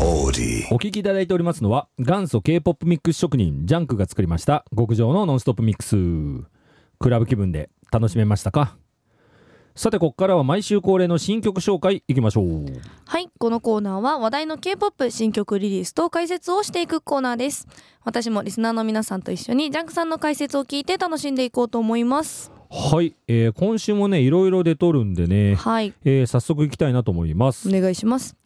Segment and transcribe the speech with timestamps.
[0.00, 5.96] お聞きいただいておりますのは元祖 K-POP ミックス職人ジャンクが作りました極上のノンストップミックス
[6.98, 8.76] クラブ気分で楽しめましたか？
[9.76, 12.64] さてここからは毎週恒例の新曲紹介いきましょう。
[13.06, 17.66] はいこのコーナーは話題の K-POP 新曲リリースと解説をしていくコーナーです。
[18.04, 25.94] 私もリスナーの皆さんと一緒にジャンクさんの解説を聞いて楽しんでいこうと思いますはい、えー今週もねいろいろ出とるんでね、はい。
[26.04, 27.68] えー早速いきたいなと思います。
[27.68, 28.36] お、願いします。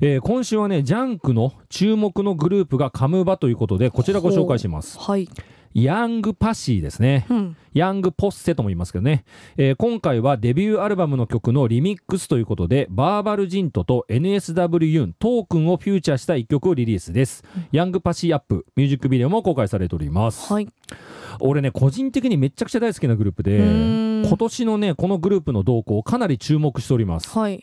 [0.00, 5.00] えー今週はねジャンクの注目のグループがカムバということでこちらご紹介します。
[5.00, 5.28] はい
[5.74, 7.26] YOUNG POSSE ですね。
[7.30, 7.56] うん。
[7.74, 9.24] ヤングポッセとも言いますけどね、
[9.56, 20.68] えー今回はデビューアルバムの曲のリミックスということでバーバルジントと NSW ユントークンをフューチャーした一曲をリリースです、 YOUNG POSSE UP ミュージックビデオも公開されております、はい。
[21.40, 23.58] 俺ね個人的にめっちゃくちゃ大好きなグループで
[24.26, 27.62] 今年のねこのグループの動向をかなり注目しております、はい。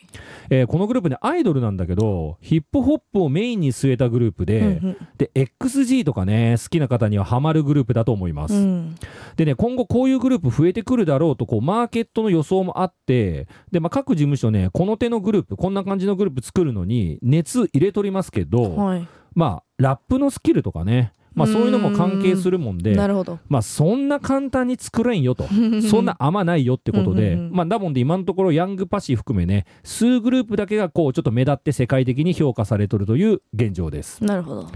[0.50, 4.96] えーこのグループねアイドルなんだけどヒップホップをメインに据えたグループで、うんうん。
[5.18, 8.96] で XG とかね好きな方にはハマるグループだと思います、うん。
[9.36, 19.08] でね、今後こういうグループ増えてくるだろうと、こう、マーケットの予想もあって、で、まあ、各事務所ね、この手のグループ、こんな感じのグループ作るのに、熱入れとりますけど、はい。
[19.34, 23.38] まあ、ラップのスキルとかね、まあ、そういうのも関係するもんで、なるほど。
[23.48, 25.44] まあ、そんな簡単に作れんよと、
[25.88, 34.24] そんな甘ないよってことで、まあ、だもんで今のところ、ヤングパシー含めね、数グループだけがこう、ちょっと目立って世界的に評価されとるという現状です。
[34.24, 34.66] なるほど。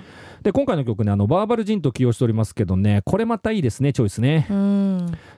[0.44, 4.46] で、今回の曲ね、あの、バーバルジンと起用しておりますけどね、これまたいいですね、チョイスね。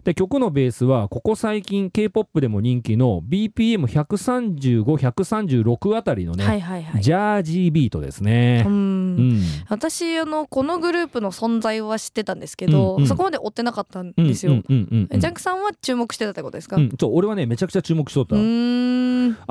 [0.07, 7.03] うんで曲のベースはここ最近 K-POP でも人気の BPM135136 あたりのね、はいはいはい。
[7.03, 8.63] ジャージービートですね。
[8.65, 8.69] う。
[8.69, 9.17] うん。
[9.17, 13.09] ん私あのこのグループの存在は知ってたんですけど、うんうん。
[13.09, 16.95] そこまで追ってなかったんうんですよ、ジャンクさんは注目してたってことですか、うん。
[17.01, 18.39] そう俺はねめちゃくちゃ注目しとった、あ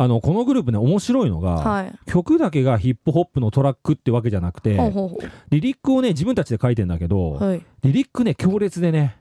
[0.07, 1.93] のこのグループね面白いのが、はい。
[2.09, 4.79] 曲だけがヒップホップのトラックってわけじゃなくて
[5.49, 7.61] リリックをね自分たちで書いてんだけど、うはい。
[7.83, 9.17] リリックね強烈でね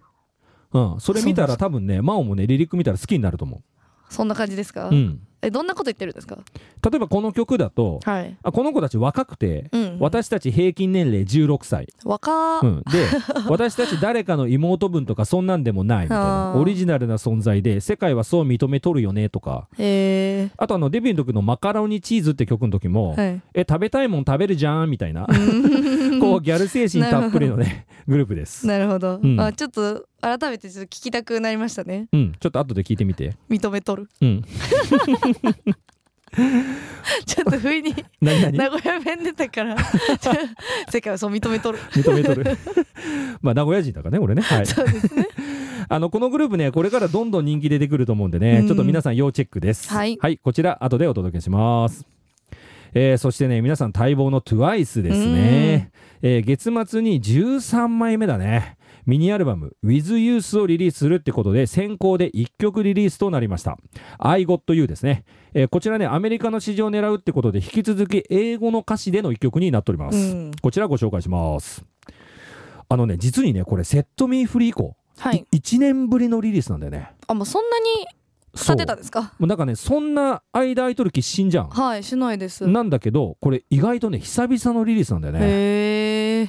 [0.74, 3.62] うん、それ見たら多分ね真央もねリリック見たら好きになると思
[4.10, 6.38] そんな感じですか、う、うん、えどんなこと言ってるんですか？
[6.90, 8.36] 例えばこの曲だとはい。
[8.42, 11.88] あこの子たち若くて、うん私たち平均年齢16歳。
[12.04, 13.06] 若ー、うん、で
[13.48, 16.54] 私たち誰かの妹分とかそんなんでもないみたいな。
[16.56, 19.68] オリジナルな存在で世界はそう認めとるよねとか。
[19.78, 23.42] へあとあのデビューの時の「マカロニチーズ」って曲の時も「えはい。
[23.54, 25.26] え食べたいもん食べるじゃん」みたいな。
[26.20, 28.66] こうギャル精神たっぷりのね グループです。
[28.66, 33.36] なるほど、うんあちょっと改めてちょっと聞きたくなりましたねうん、ちょっと後で聞いてみて。
[33.50, 34.42] 認めとるうん。
[37.26, 38.34] ちょっと不意に名
[38.68, 39.76] 古屋弁出たから
[40.90, 42.58] 世界はそう認めとる認めとる。
[43.40, 44.42] まあ名古屋人だからね、俺ね。
[44.42, 44.66] はい。
[44.66, 45.28] そうですね
[45.88, 49.88] あの、このグループね、これからどんどん人気出てくると思うんでね、うんちょっと皆さん要チェックです。
[49.90, 52.13] はいこちら、後でお届けします。
[52.94, 55.90] えーそしてね、皆さん待望の TWICE ですね。
[56.22, 58.78] えー月末に13枚目だね。
[59.04, 63.76] ミニアルバム With Youth をリリースするってことで先行で1曲リリースとなりました。
[64.18, 70.52] I Got You ですね、えーこちらねアメリカの市場を狙うってことで引き続き英語の歌詞での1曲になっております、うん。
[70.62, 71.84] こちらご紹介します。
[72.88, 75.44] あのね実にねこれセットミーフリー以降、はい。
[75.52, 77.10] 1年ぶりのリリースなんだよね。
[77.26, 78.06] あもうそんなに
[78.54, 79.32] 立てたんですか？
[79.38, 81.68] もうなんかねそんな間空いとる気しんじゃん。
[81.68, 82.66] はいしないです。
[82.66, 85.40] なんだけどこれ意外とね久々のリリースなんだよね。
[85.42, 86.48] へ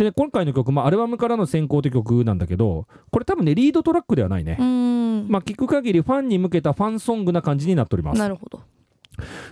[0.00, 0.12] え。
[0.12, 5.26] 今回の曲、まあ、アルバムからの先行って曲なんだけどこれ多分ねリードトラックではないね、うん。
[5.28, 8.18] まあ聞く限りファンに向けたファンソングな感じになっております。
[8.18, 8.60] なるほど。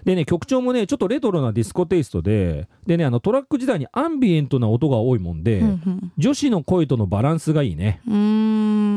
[0.05, 8.17] でね曲調もねちょっとレトロなディスコテイストででねあのトラック自体にアンビエントな音が多いもんで、うん女子の声とのバランスがいいね、うん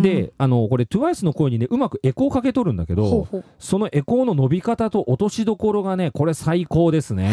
[0.01, 3.27] であのこれ TWICE の声にねうまくエコーかけとるんだけど
[3.59, 7.31] そのエコーの伸び方と落としどころがねこれ最高ですね。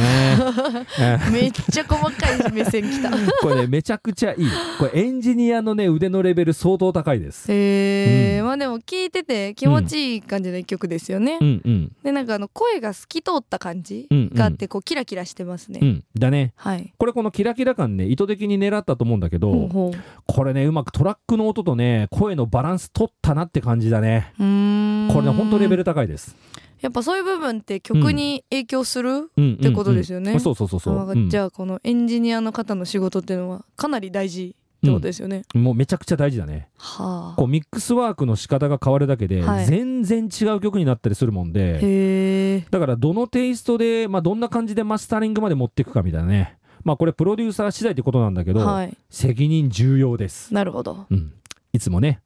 [0.99, 3.11] え めっちゃ細かい目線きた。
[3.41, 4.47] これねめちゃくちゃいい。
[4.79, 7.51] これエンジニアのね腕のレベル相当高いです。
[7.51, 8.47] へえ、うん。
[8.47, 11.63] まあでも聞いてて気持ちいい感じの一曲ですよね、うん。
[11.65, 11.93] うん。
[12.03, 14.19] でなんかあの声が透き通った感じうん。
[14.19, 16.05] うんがあってこうキラキラしてますね、うん。
[16.17, 16.53] だね。
[16.57, 16.93] はい。
[16.99, 19.93] これこのキラキラ感ね意図的に狙ったと思うんだけど、
[20.27, 24.33] これねうまくトラックの音とね声のバランス取ったなって感じだね。
[24.39, 26.35] これねほんとレベル高いです。
[26.81, 30.33] やっぱそういう部分って曲に影響する、うんうんってことですよね。
[30.33, 31.29] うんそうそうそうそう、あうん。
[31.29, 36.71] じゃあこのエンジニアの方の仕事っていうのはかなり大事ってことですよね、もうめちゃくちゃ大事だね。
[36.79, 37.37] はあ。
[37.37, 39.67] こうミックスワークの仕方が変わるだけで、はい。
[39.67, 46.57] 全然違う曲になったりするもんでだからどのテイストで、まあ、どんな感じでマスタリングまで持っていくかみたいなね。
[46.85, 48.97] まあこれプロデューサー次第ってことなんだけど、はい。
[49.11, 51.05] 責任重要です、なるほど。
[51.11, 51.35] うん、
[51.73, 52.21] いつもね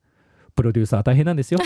[0.55, 1.61] プロデューサー大変なんですよ。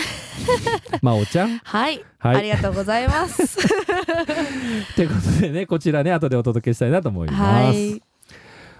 [1.01, 1.57] まおちゃん。
[1.59, 2.35] はい、はい。
[2.37, 3.57] ありがとうございます。
[4.95, 7.41] ということでねこちらね後でお届けしたいなと思います。
[7.41, 8.01] はい。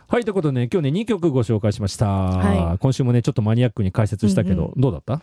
[0.08, 2.06] はい、ということでね、今日ね、2曲ご紹介しました。
[2.08, 2.78] はい。
[2.78, 5.22] 今週もね、ちょっとマニアックに解説したけど、うんどうだった？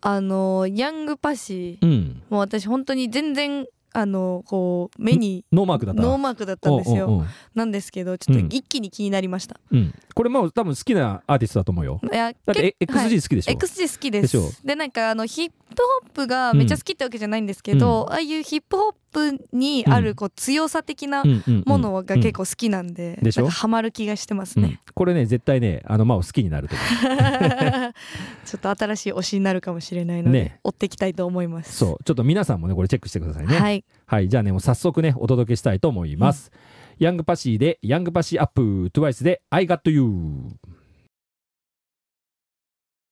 [0.00, 1.88] あのヤングパシうん。
[1.88, 3.64] ーもう私本当に全然
[3.96, 6.02] あのこう目にノーマークだった。
[6.02, 8.46] ノーマークだったんですよ、うんうなんですけどちょっとうん。
[8.46, 9.94] 一気に気になりました、うん。
[10.14, 12.00] これ、まあ、多分好きなアーティストだと思うよ。
[12.02, 14.42] いやだって、XG 好きでしょ、XG 好きででしょ？
[14.50, 15.54] すでなんかあのヒップ
[16.02, 21.22] ホップがめっちゃ好きってわけじゃないんですけど、ああいうヒップホップにあるこう強さ的な
[21.64, 23.48] ものが結構好きなんで、でしょ？
[23.48, 24.64] ハマる気がしてますうん。
[24.64, 26.84] ね、これね、絶対ね、あの、まあ、好きになると思
[28.44, 30.60] ちょっと新しい推しになるかもしれないので、ね。
[30.64, 31.84] 追っていきたいと思います。
[31.84, 31.88] う。
[31.88, 33.56] そう、ちょっと皆さんもね、これチェックしてくださいね。
[33.58, 36.52] はいはい、じゃあね、もう早速ね、お届けしたいと思います。
[36.98, 40.50] ヤングパシーで、ヤングパシーアップ、トゥワイスで、I got you。